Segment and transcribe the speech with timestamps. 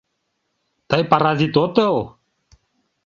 [0.89, 1.95] Тый паразит отыл?